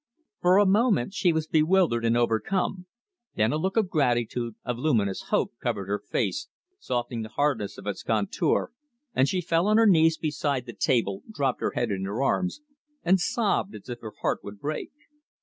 [0.41, 2.87] For a moment she was bewildered and overcome,
[3.35, 6.47] then a look of gratitude, of luminous hope, covered her face,
[6.79, 8.71] softening the hardness of its contour,
[9.13, 12.61] and she fell on her knees beside the table, dropped her head in her arms,
[13.03, 14.89] and sobbed as if her heart would break.